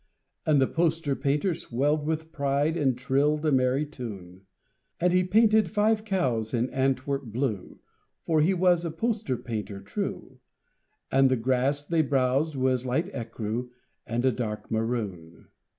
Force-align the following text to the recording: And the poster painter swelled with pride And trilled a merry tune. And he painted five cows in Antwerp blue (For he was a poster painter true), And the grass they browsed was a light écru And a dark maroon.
And 0.47 0.59
the 0.59 0.65
poster 0.65 1.15
painter 1.15 1.53
swelled 1.53 2.07
with 2.07 2.31
pride 2.31 2.75
And 2.75 2.97
trilled 2.97 3.45
a 3.45 3.51
merry 3.51 3.85
tune. 3.85 4.41
And 4.99 5.13
he 5.13 5.23
painted 5.23 5.69
five 5.69 6.05
cows 6.05 6.55
in 6.55 6.71
Antwerp 6.71 7.25
blue 7.25 7.81
(For 8.25 8.41
he 8.41 8.55
was 8.55 8.83
a 8.83 8.89
poster 8.89 9.37
painter 9.37 9.79
true), 9.79 10.39
And 11.11 11.29
the 11.29 11.35
grass 11.37 11.85
they 11.85 12.01
browsed 12.01 12.55
was 12.55 12.83
a 12.83 12.87
light 12.87 13.13
écru 13.13 13.69
And 14.07 14.25
a 14.25 14.31
dark 14.31 14.71
maroon. 14.71 15.49